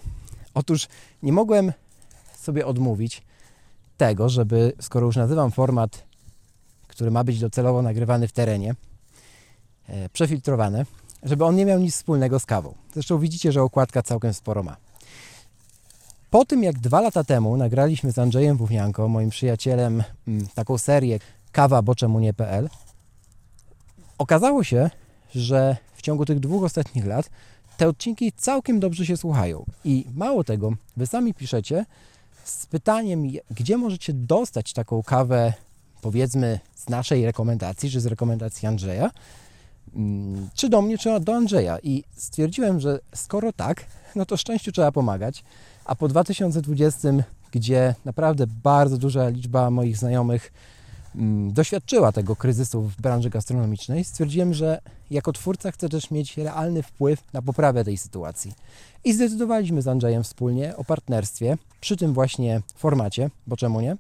[0.54, 0.88] Otóż
[1.24, 1.74] nie mogłem
[2.40, 3.22] sobie odmówić
[3.98, 6.04] tego, żeby, skoro już nazywam format,
[6.88, 8.76] który ma być docelowo nagrywany w terenie,
[9.88, 10.86] e, przefiltrowany,
[11.24, 12.74] żeby on nie miał nic wspólnego z kawą.
[12.94, 14.78] Zresztą widzicie, że okładka całkiem sporo ma.
[16.30, 21.20] Po tym, jak dwa lata temu nagraliśmy z Andrzejem Wównianko, moim przyjacielem, mm, taką serię
[21.52, 21.84] Kawa,
[22.20, 22.70] nie.pl,
[24.18, 24.90] okazało się,
[25.36, 27.30] że w ciągu tych dwóch ostatnich lat
[27.78, 29.66] te odcinki całkiem dobrze się słuchają.
[29.86, 31.86] I mało tego, wy sami piszecie
[32.44, 35.54] z pytaniem, gdzie możecie dostać taką kawę,
[36.02, 39.12] powiedzmy, z naszej rekomendacji, czy z rekomendacji Andrzeja,
[40.54, 41.80] czy do mnie, czy do Andrzeja.
[41.84, 45.44] I stwierdziłem, że skoro tak, no to szczęściu trzeba pomagać.
[45.86, 47.10] A po 2020,
[47.52, 50.54] gdzie naprawdę bardzo duża liczba moich znajomych
[51.16, 54.82] mm, doświadczyła tego kryzysu w branży gastronomicznej, stwierdziłem, że
[55.12, 58.54] jako twórca chcę też mieć realny wpływ na poprawę tej sytuacji.
[59.04, 63.98] I zdecydowaliśmy z Andrzejem wspólnie o partnerstwie przy tym właśnie formacie, bo czemu nie?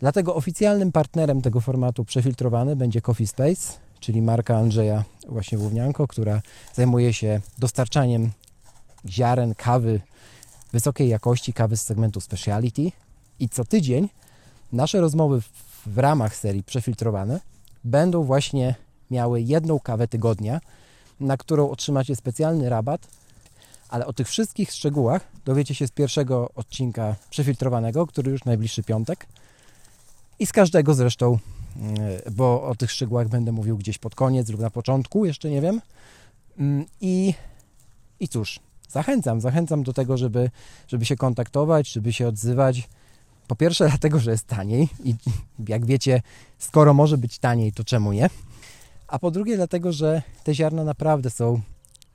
[0.00, 6.42] Dlatego oficjalnym partnerem tego formatu przefiltrowany będzie Coffee Space, czyli marka Andrzeja właśnie Wównianko, która
[6.74, 8.30] zajmuje się dostarczaniem
[9.08, 10.00] ziaren kawy
[10.72, 12.92] wysokiej jakości, kawy z segmentu speciality.
[13.38, 14.08] I co tydzień
[14.72, 15.40] nasze rozmowy
[15.86, 17.40] w, ramach serii przefiltrowane
[17.84, 18.74] będą właśnie
[19.10, 20.60] miały jedną kawę tygodnia,
[21.20, 23.08] na którą otrzymacie specjalny rabat,
[23.88, 29.26] ale o tych wszystkich szczegółach dowiecie się z pierwszego odcinka przefiltrowanego, który już najbliższy piątek.
[30.38, 31.38] I z każdego zresztą,
[32.32, 35.80] bo o tych szczegółach będę mówił gdzieś pod koniec lub na początku, jeszcze nie wiem.
[36.58, 37.34] Mm, I,
[38.20, 40.50] i cóż, zachęcam, zachęcam do tego, żeby,
[40.88, 42.88] żeby się kontaktować, żeby się odzywać.
[43.46, 45.14] Po pierwsze, dlatego, że jest taniej i
[45.68, 46.22] jak wiecie,
[46.58, 48.30] skoro może być taniej, to czemu nie?
[49.08, 51.60] A po drugie, dlatego, że te ziarna naprawdę są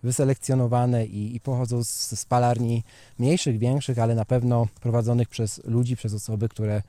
[0.03, 2.83] wyselekcjonowane i, i pochodzą z spalarni
[3.19, 6.81] mniejszych, większych, ale na pewno prowadzonych przez ludzi, przez osoby, które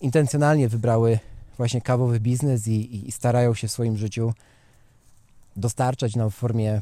[0.00, 1.18] intencjonalnie wybrały
[1.62, 4.32] właśnie kawowy biznes i, i starają się w swoim życiu
[5.56, 6.80] dostarczać nam w formie,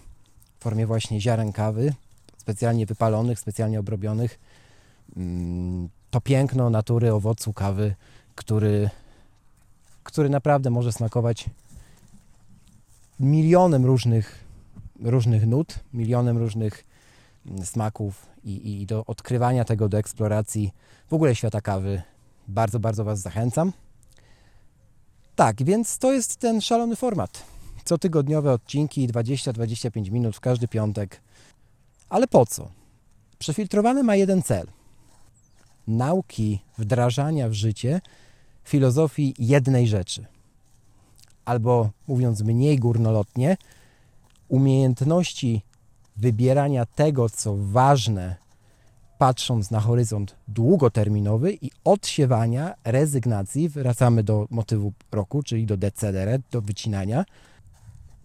[0.59, 1.95] w formie właśnie ziaren kawy,
[2.37, 4.39] specjalnie wypalonych, specjalnie obrobionych,
[5.17, 7.95] mm, to piękno natury owocu kawy,
[8.35, 8.91] który,
[10.03, 11.51] który naprawdę może smakować
[13.19, 14.45] milionem różnych,
[15.01, 16.85] różnych nut, milionem różnych
[17.47, 20.73] mm, smaków i, i do odkrywania tego, do eksploracji
[21.09, 22.03] w ogóle świata kawy
[22.49, 23.73] bardzo, bardzo Was zachęcam.
[25.37, 27.45] Tak, więc to jest ten szalony format.
[27.85, 31.21] Cotygodniowe odcinki, 20-25 minut w każdy piątek.
[32.09, 32.71] Ale po co?
[33.39, 34.67] Przefiltrowane ma jeden cel.
[35.89, 38.01] Nauki wdrażania w życie
[38.65, 40.27] filozofii jednej rzeczy.
[41.45, 43.57] Albo mówiąc mniej górnolotnie,
[44.49, 45.63] umiejętności
[46.17, 48.37] wybierania tego, co ważne
[49.21, 56.63] patrząc na horyzont długoterminowy i odsiewania rezygnacji, wracamy do motywu roku, czyli do decedere, do
[56.63, 57.25] wycinania.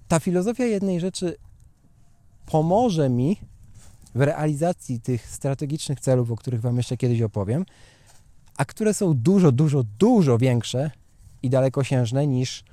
[0.08, 1.36] Ta filozofia jednej rzeczy
[2.46, 3.38] pomoże mi
[4.16, 7.66] w realizacji tych strategicznych celów, o których Wam jeszcze kiedyś opowiem,
[8.58, 10.92] a które są dużo, dużo, dużo większe
[11.44, 12.64] i dalekosiężne niż,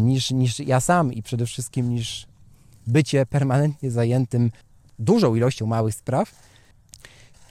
[0.00, 2.26] niż, niż ja sam i przede wszystkim niż
[2.86, 4.50] bycie permanentnie zajętym
[4.98, 6.46] dużą ilością małych spraw,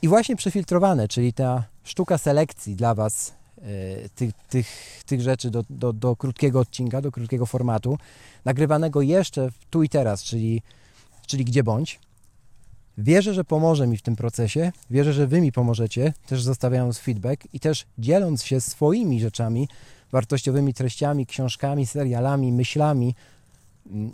[0.06, 4.68] i właśnie przefiltrowane, czyli ta sztuka selekcji dla Was e, tych, tych,
[5.06, 7.98] tych rzeczy do, do, do krótkiego odcinka, do krótkiego formatu,
[8.46, 10.62] nagrywanego jeszcze tu i teraz, czyli,
[11.28, 12.00] czyli gdzie bądź.
[12.98, 17.48] Wierzę, że pomoże mi w tym procesie, wierzę, że Wy mi pomożecie, też zostawiając feedback
[17.54, 19.68] i też dzieląc się swoimi rzeczami,
[20.12, 23.16] wartościowymi treściami, książkami, serialami, myślami,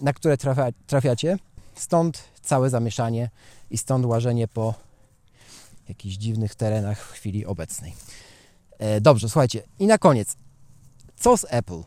[0.01, 1.37] na które trafia, trafiacie.
[1.75, 3.29] Stąd całe zamieszanie
[3.71, 4.90] i stąd łażenie po
[5.89, 7.93] jakichś dziwnych terenach w chwili obecnej.
[8.79, 9.63] E, dobrze, słuchajcie.
[9.79, 10.35] I na koniec.
[11.15, 11.81] Co z Apple?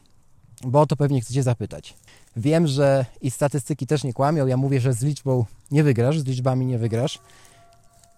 [0.64, 1.94] Bo o to pewnie chcecie zapytać.
[2.36, 4.46] Wiem, że i statystyki też nie kłamią.
[4.46, 7.18] Ja mówię, że z liczbą nie wygrasz, z liczbami nie wygrasz.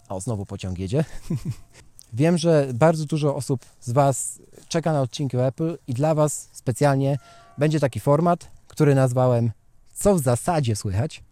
[0.09, 1.05] O, znowu pociąg jedzie.
[2.12, 7.19] Wiem, że bardzo dużo osób z Was czeka na odcinki Apple i dla Was specjalnie
[7.59, 9.51] będzie taki format, który nazwałem
[9.95, 11.23] Co w zasadzie słychać.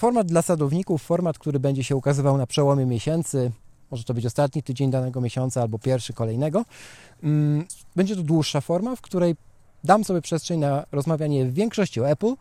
[0.00, 3.50] Format dla sadowników, format, który będzie się ukazywał na przełomie miesięcy.
[3.90, 6.64] Może to być ostatni tydzień danego miesiąca albo pierwszy kolejnego.
[7.22, 9.36] Mm, będzie to dłuższa forma, w której
[9.84, 12.34] dam sobie przestrzeń na rozmawianie w większości o Apple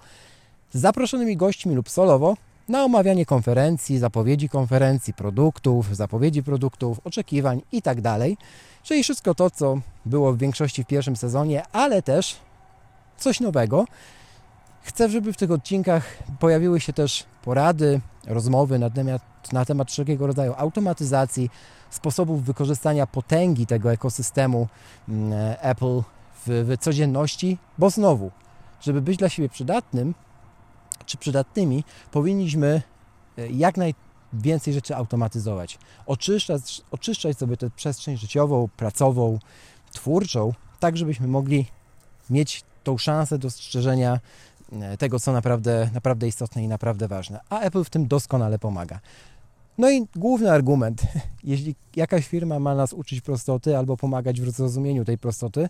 [0.74, 8.02] z zaproszonymi gośćmi lub solowo na omawianie konferencji, zapowiedzi konferencji, produktów, zapowiedzi produktów, oczekiwań itd.
[8.02, 8.45] Tak
[8.84, 12.36] Czyli wszystko to, co było w większości w pierwszym sezonie, ale też
[13.17, 13.86] coś nowego.
[14.82, 19.22] Chcę, żeby w tych odcinkach pojawiły się też porady, rozmowy na temat,
[19.54, 21.50] na temat wszelkiego rodzaju automatyzacji,
[21.89, 24.68] sposobów wykorzystania potęgi tego ekosystemu
[25.10, 26.02] mm, Apple
[26.46, 28.32] w, w codzienności, bo znowu,
[28.82, 30.15] żeby być dla siebie przydatnym,
[31.06, 32.82] czy przydatnymi, powinniśmy
[33.38, 35.78] e, jak najwięcej rzeczy automatyzować.
[36.06, 39.39] Oczyszczać, oczyszczać sobie tę przestrzeń życiową, pracową,
[39.92, 41.65] twórczą, tak żebyśmy mogli
[42.30, 44.20] mieć tą szansę dostrzeżenia
[44.99, 47.39] tego, co naprawdę, naprawdę istotne i naprawdę ważne.
[47.49, 48.99] A Apple w tym doskonale pomaga.
[49.77, 51.01] No i główny argument,
[51.43, 55.69] jeśli jakaś firma ma nas uczyć prostoty albo pomagać w zrozumieniu tej prostoty,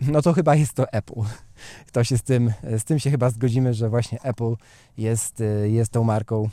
[0.00, 1.20] no to chyba jest to Apple.
[1.92, 4.54] To się z tym, z tym się chyba zgodzimy, że właśnie Apple
[4.98, 6.48] jest, jest tą marką,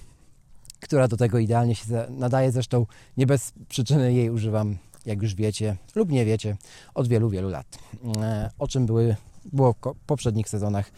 [0.80, 2.52] która do tego idealnie się nadaje.
[2.52, 2.86] Zresztą
[3.18, 6.58] nie bez przyczyny jej używam, jak już wiecie lub nie wiecie,
[6.94, 7.80] od wielu, wielu lat.
[8.22, 9.16] E, o czym były,
[9.46, 10.92] było w poprzednich sezonach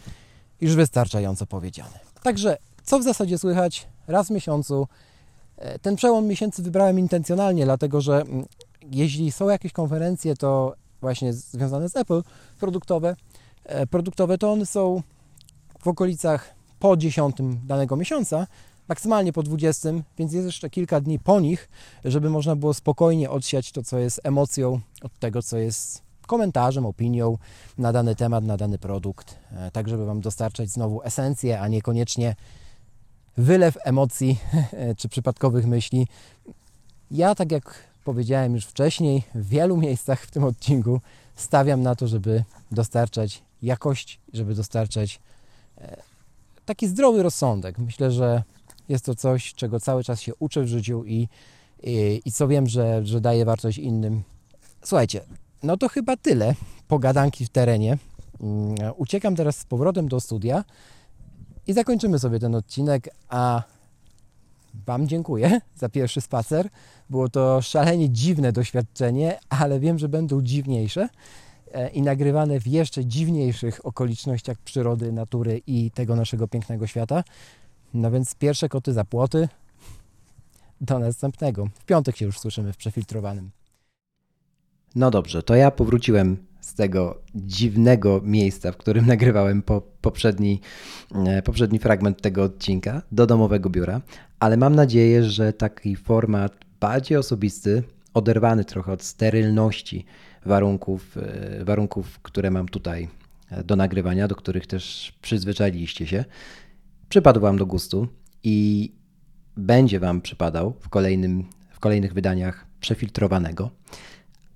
[0.60, 1.98] już wystarczająco powiedziane.
[2.22, 4.88] Także co w zasadzie słychać raz w miesiącu.
[5.56, 8.44] E, ten przełom miesięcy wybrałem intencjonalnie, dlatego że mm,
[8.90, 12.22] jeśli są jakieś konferencje, to właśnie związane z Apple,
[12.60, 13.16] produktowe,
[13.64, 15.02] e, produktowe, to one są
[15.80, 18.46] w okolicach po 10 danego miesiąca,
[18.88, 19.88] maksymalnie po 20,
[20.18, 21.68] więc jest jeszcze kilka dni po nich,
[22.04, 27.38] żeby można było spokojnie odsiać to, co jest emocją od tego, co jest komentarzem, opinią
[27.78, 32.34] na dany temat, na dany produkt, e, tak żeby Wam dostarczać znowu esencję, a niekoniecznie
[33.36, 34.38] wylew emocji
[34.98, 36.06] czy przypadkowych myśli.
[37.10, 41.00] Ja, tak jak powiedziałem już wcześniej, w wielu miejscach w tym odcinku
[41.36, 45.20] stawiam na to, żeby dostarczać jakość, żeby dostarczać
[45.78, 45.96] e,
[46.64, 47.78] taki zdrowy rozsądek.
[47.78, 48.42] Myślę, że
[48.88, 51.28] jest to coś, czego cały czas się uczę w życiu i,
[51.82, 54.22] i, i co wiem, że, że daje wartość innym.
[54.82, 55.20] Słuchajcie,
[55.62, 56.54] no to chyba tyle
[56.88, 57.98] pogadanki w terenie.
[58.40, 60.64] Mm, uciekam teraz z powrotem do studia
[61.66, 63.62] i zakończymy sobie ten odcinek, a
[64.86, 66.68] Wam dziękuję za pierwszy spacer.
[67.10, 71.08] Było to szalenie dziwne doświadczenie, ale wiem, że będą dziwniejsze
[71.72, 77.24] e, i nagrywane w jeszcze dziwniejszych okolicznościach przyrody, natury i tego naszego pięknego świata.
[77.94, 79.48] No więc pierwsze koty za płoty.
[80.80, 81.68] Do następnego.
[81.74, 83.50] W piątek się już słyszymy w przefiltrowanym.
[84.94, 90.60] No dobrze, to ja powróciłem z tego dziwnego miejsca, w którym nagrywałem po, poprzedni,
[91.26, 94.00] e, poprzedni fragment tego odcinka, do domowego biura,
[94.40, 97.82] ale mam nadzieję, że taki format bardziej osobisty,
[98.14, 100.04] oderwany trochę od sterylności
[100.46, 103.08] warunków, e, warunków, które mam tutaj
[103.50, 106.24] e, do nagrywania, do których też przyzwyczailiście się,
[107.08, 108.08] przypadł Wam do gustu
[108.42, 108.92] i
[109.56, 113.70] będzie Wam przypadał w, kolejnym, w kolejnych wydaniach przefiltrowanego.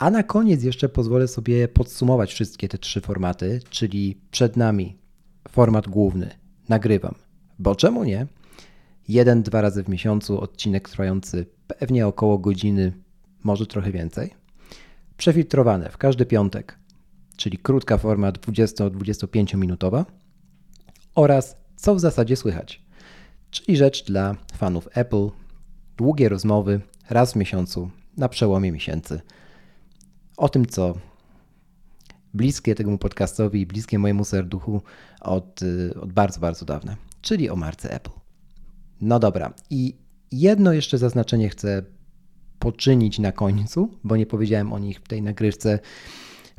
[0.01, 4.99] A na koniec jeszcze pozwolę sobie podsumować wszystkie te trzy formaty, czyli przed nami
[5.49, 6.31] format główny,
[6.69, 7.15] nagrywam,
[7.59, 8.27] bo czemu nie?
[9.09, 11.47] Jeden, dwa razy w miesiącu odcinek trwający
[11.79, 12.93] pewnie około godziny,
[13.45, 14.31] może trochę więcej.
[15.17, 16.79] Przefiltrowane w każdy piątek,
[17.37, 20.07] czyli krótka forma 20-25 minutowa
[21.15, 22.83] oraz co w zasadzie słychać,
[23.51, 25.29] czyli rzecz dla fanów Apple,
[25.97, 29.21] długie rozmowy raz w miesiącu na przełomie miesięcy
[30.37, 30.95] o tym, co
[32.35, 34.83] bliskie temu podcastowi i bliskie mojemu serduchu
[35.21, 38.11] od, y, od bardzo, bardzo dawna, czyli o marce Apple.
[39.01, 39.97] No dobra, i
[40.33, 41.83] jedno jeszcze zaznaczenie chcę
[42.59, 45.79] poczynić na końcu, bo nie powiedziałem o nich w tej nagrywce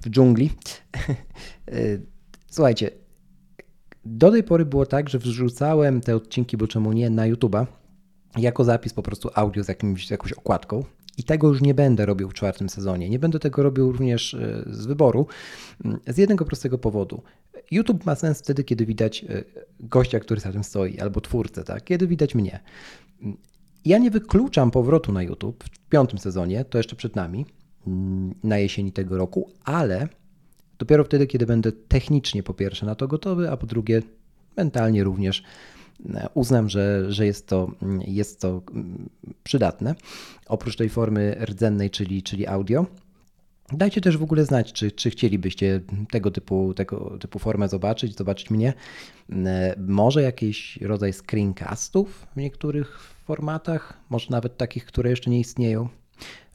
[0.02, 0.50] w dżungli.
[1.74, 2.06] Y,
[2.48, 2.92] słuchajcie,
[4.06, 7.66] do tej pory było tak, że wrzucałem te odcinki, bo czemu nie, na YouTube'a
[8.38, 10.84] jako zapis po prostu audio z jakimś, jakąś okładką.
[11.18, 13.10] I tego już nie będę robił w czwartym sezonie.
[13.10, 15.28] Nie będę tego robił również e, z wyboru,
[15.86, 17.24] mm, z jednego prostego powodu.
[17.72, 19.44] YouTube ma sens wtedy, kiedy widać e,
[19.80, 21.84] gościa, który za tym stoi, albo twórcę, tak?
[21.84, 22.60] kiedy widać mnie.
[23.22, 23.38] Mm,
[23.86, 27.46] ja nie wykluczam powrotu na YouTube w piątym sezonie, to jeszcze przed nami,
[27.88, 30.08] mm, na jesieni tego roku, ale
[30.80, 34.02] dopiero wtedy, kiedy będę technicznie po pierwsze na to gotowy, a po drugie
[34.58, 35.44] mentalnie również
[36.34, 37.72] uznam, że, że jest, to,
[38.08, 38.62] jest to
[39.44, 39.96] przydatne.
[40.48, 42.86] Oprócz tej formy rdzennej, czyli, czyli audio.
[43.74, 45.82] Dajcie też w ogóle znać, czy, czy chcielibyście
[46.12, 48.74] tego typu, tego typu formę zobaczyć, zobaczyć mnie.
[49.78, 55.90] Może jakiś rodzaj screencastów w niektórych formatach, może nawet takich, które jeszcze nie istnieją.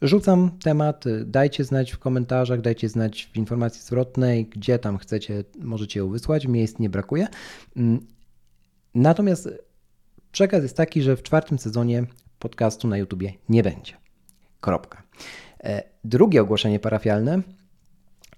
[0.03, 6.01] Rzucam temat, dajcie znać w komentarzach, dajcie znać w informacji zwrotnej, gdzie tam chcecie, możecie
[6.01, 7.27] ją wysłać, miejsc nie brakuje.
[8.97, 9.49] Natomiast
[10.33, 12.05] przekaz jest taki, że w czwartym sezonie
[12.39, 13.93] podcastu na YouTubie nie będzie.
[14.61, 15.03] Kropka.
[15.65, 17.43] E, drugie ogłoszenie parafialne.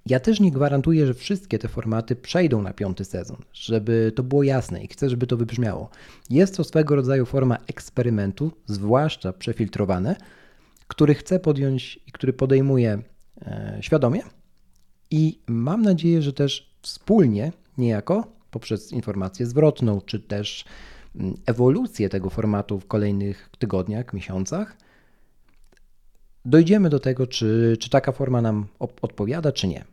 [0.06, 4.42] Ja też nie gwarantuję, że wszystkie te formaty przejdą na piąty sezon, żeby to było
[4.42, 5.90] jasne i chcę, żeby to wybrzmiało.
[6.30, 10.16] Jest to swego rodzaju forma eksperymentu, zwłaszcza przefiltrowane,
[10.88, 13.02] który chcę podjąć i który podejmuję
[13.42, 14.22] e, świadomie.
[15.11, 20.64] I mam nadzieję, że też wspólnie, niejako, poprzez informację zwrotną, czy też
[21.16, 24.76] mm, ewolucję tego formatu w kolejnych tygodniach, miesiącach,
[26.44, 28.66] dojdziemy do tego, czy, czy taka forma nam
[29.03, 29.84] odpowiada, czy nie.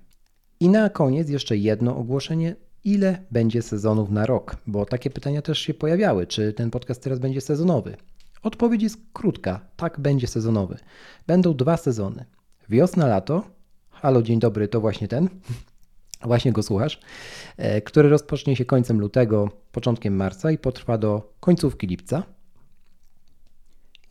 [0.60, 2.56] I na koniec jeszcze jedno ogłoszenie.
[2.84, 4.58] Ile będzie sezonów na rok?
[4.68, 6.28] Bo takie pytania też się pojawiały.
[6.28, 7.98] Czy ten podcast teraz będzie sezonowy?
[8.44, 9.60] Odpowiedź jest krótka.
[9.76, 10.78] Tak, będzie sezonowy.
[11.28, 12.26] Będą dwa sezony.
[12.70, 13.44] Wiosna, lato.
[13.90, 15.30] Halo, dzień dobry, to właśnie ten.
[16.26, 17.00] Właśnie go słuchasz,
[17.58, 22.24] e, który rozpocznie się końcem lutego, początkiem marca i potrwa do końcówki lipca.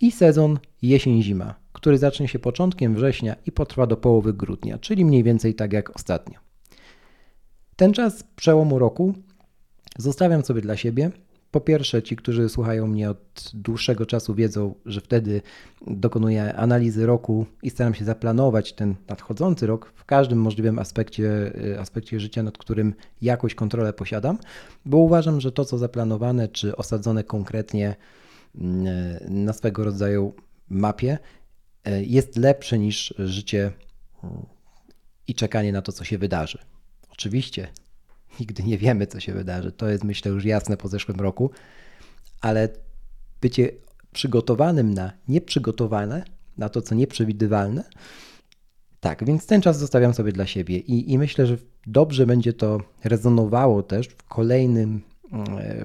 [0.01, 5.23] I sezon jesień-zima, który zacznie się początkiem września i potrwa do połowy grudnia, czyli mniej
[5.23, 6.39] więcej tak jak ostatnio.
[7.77, 9.15] Ten czas przełomu roku
[9.99, 11.11] zostawiam sobie dla siebie.
[11.55, 15.43] Po pierwsze, ci, którzy słuchają mnie od dłuższego czasu, wiedzą, że wtedy
[15.87, 21.81] dokonuję analizy roku i staram się zaplanować ten nadchodzący rok w każdym możliwym aspekcie, y,
[21.81, 24.39] aspekcie życia, nad którym jakąś kontrolę posiadam,
[24.87, 27.97] bo uważam, że to, co zaplanowane czy osadzone konkretnie
[28.55, 28.85] mm,
[29.45, 30.35] na swego rodzaju
[30.69, 31.19] mapie,
[31.85, 33.73] E, jest lepsze niż życie
[34.25, 34.47] mm,
[35.29, 36.59] i czekanie na to, co się wydarzy.
[37.11, 37.69] Oczywiście
[38.41, 39.73] nigdy nie wiemy, co się wydarzy.
[39.73, 41.51] To jest, myślę, już jasne po zeszłym roku,
[42.41, 42.69] ale
[43.41, 43.71] bycie
[44.13, 46.25] przygotowanym na nieprzygotowane,
[46.59, 47.85] na to, co nieprzewidywalne,
[49.01, 51.57] tak, więc ten czas zostawiam sobie dla siebie i, i myślę, że
[51.87, 55.01] dobrze będzie to rezonowało też w, kolejnym,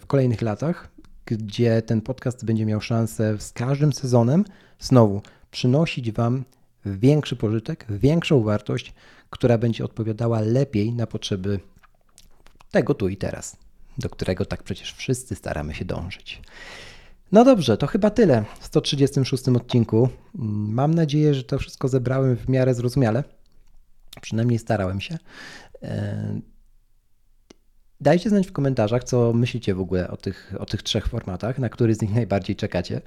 [0.02, 0.90] w kolejnych latach,
[1.26, 4.46] gdzie ten podcast będzie miał szansę z każdym sezonem
[4.80, 5.22] znowu
[5.52, 6.44] przynosić Wam
[6.86, 8.94] większy pożytek, większą wartość,
[9.30, 11.60] która będzie odpowiadała lepiej na potrzeby
[12.72, 13.58] tego tu i teraz,
[13.98, 16.42] do którego tak przecież wszyscy staramy się dążyć.
[17.32, 20.10] No dobrze, to chyba tyle w 136 odcinku.
[20.70, 23.24] Mam nadzieję, że to wszystko zebrałem w miarę zrozumiale.
[24.22, 25.18] Przynajmniej starałem się.
[25.84, 26.40] E,
[28.02, 31.70] dajcie znać w komentarzach, co myślicie w ogóle o tych, o tych trzech formatach, na
[31.70, 33.02] który z nich najbardziej czekacie.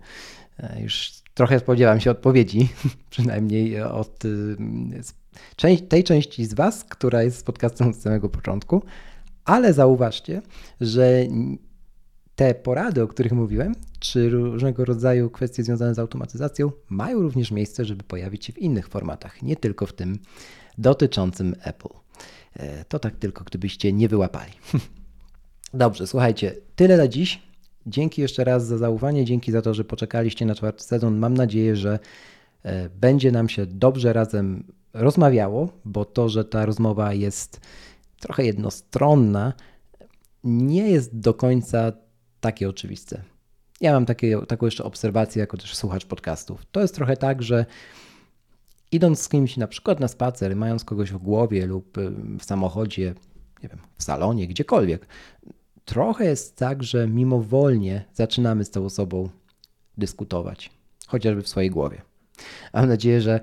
[0.58, 2.68] E, już trochę spodziewam się odpowiedzi,
[3.10, 4.56] przynajmniej od y,
[5.88, 8.82] tej części z Was, która jest z podcastem od samego początku,
[9.45, 10.43] ale zauważcie,
[10.80, 11.26] że
[12.36, 17.84] te porady, o których mówiłem, czy różnego rodzaju kwestie związane z automatyzacją, mają również miejsce,
[17.84, 20.18] żeby pojawić się w innych formatach, nie tylko w tym
[20.78, 21.88] dotyczącym Apple.
[22.57, 24.53] E, to tak tylko, gdybyście nie wyłapali.
[25.74, 27.43] Dobrze, słuchajcie, tyle na dziś.
[27.86, 31.18] Dzięki jeszcze raz za zaufanie, dzięki za to, że poczekaliście na czwarty sezon.
[31.18, 31.99] Mam nadzieję, że
[32.62, 34.64] e, będzie nam się dobrze razem
[34.95, 37.61] rozmawiało, bo to, że ta rozmowa jest
[38.22, 39.52] trochę jednostronna,
[40.44, 41.92] nie jest do końca
[42.40, 43.22] takie oczywiste.
[43.80, 46.66] Ja mam takie, taką jeszcze obserwację jako też słuchacz podcastów.
[46.72, 47.66] To jest trochę tak, że
[48.92, 51.98] idąc z kimś na przykład na spacer, mając kogoś w głowie lub
[52.38, 53.14] w samochodzie,
[53.62, 55.06] nie wiem, w salonie, gdziekolwiek,
[55.84, 59.28] trochę jest tak, że mimowolnie zaczynamy z tą osobą
[59.98, 60.70] dyskutować,
[61.06, 62.02] chociażby w swojej głowie.
[62.74, 63.40] Mam nadzieję, że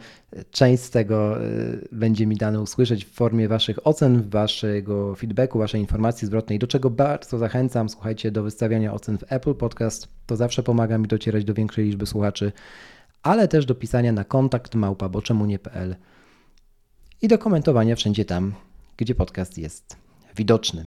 [0.52, 5.82] część z tego y, będzie mi dane usłyszeć w formie Waszych ocen, Waszego feedbacku, Waszej
[5.82, 7.90] informacji zwrotnej, do czego bardzo zachęcam.
[7.90, 10.08] Słuchajcie, do wystawiania ocen w Apple Podcast.
[10.26, 12.52] To zawsze pomaga mi docierać do większej liczby słuchaczy,
[13.24, 15.96] ale też do pisania na kontakt małpa, bo czemu nie.pl
[17.22, 18.54] i do komentowania wszędzie tam,
[18.98, 19.98] gdzie podcast jest
[20.36, 20.86] widoczny.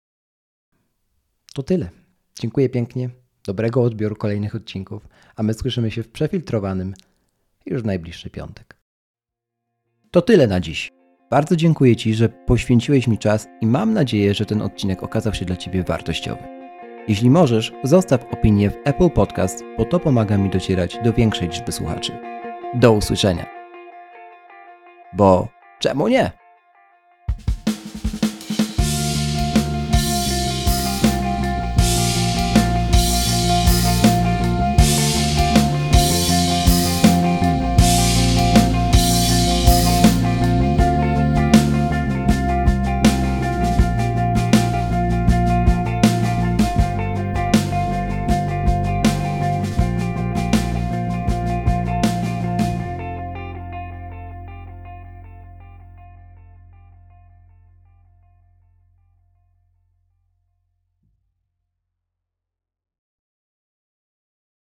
[1.55, 1.91] To tyle.
[2.41, 3.11] Dziękuję pięknie.
[3.47, 6.95] Dobrego odbioru kolejnych odcinków, a my słyszymy się w przefiltrowanym
[7.67, 8.77] już w najbliższy piątek.
[10.11, 10.93] To tyle na dziś.
[11.31, 15.45] Bardzo dziękuję Ci, że poświęciłeś mi czas i mam nadzieję, że ten odcinek okazał się
[15.45, 16.43] dla Ciebie wartościowy.
[17.09, 21.73] Jeśli możesz, zostaw opinię w Apple Podcast, bo to pomaga mi docierać do większej liczby
[21.73, 22.13] słuchaczy.
[22.75, 23.47] Do usłyszenia.
[25.13, 25.49] Bo
[25.79, 26.46] czemu nie?